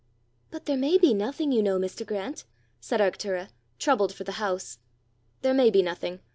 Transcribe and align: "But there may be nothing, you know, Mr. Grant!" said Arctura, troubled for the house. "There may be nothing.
"But 0.49 0.65
there 0.65 0.77
may 0.77 0.97
be 0.97 1.13
nothing, 1.13 1.51
you 1.51 1.61
know, 1.61 1.77
Mr. 1.77 2.03
Grant!" 2.03 2.43
said 2.79 2.99
Arctura, 2.99 3.49
troubled 3.77 4.11
for 4.15 4.23
the 4.23 4.31
house. 4.41 4.79
"There 5.43 5.53
may 5.53 5.69
be 5.69 5.83
nothing. 5.83 6.21